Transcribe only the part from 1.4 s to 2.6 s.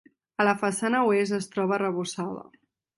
troba arrebossada.